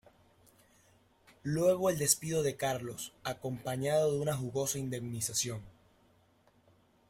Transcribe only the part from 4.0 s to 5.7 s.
de una jugosa indemnización.